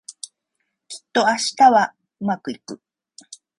[0.87, 2.81] きっと明日はうまくいく